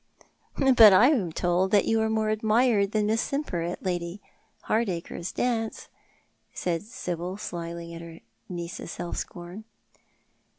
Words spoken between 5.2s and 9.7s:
dance," said Sibyl, smiling at her niece's self scorn.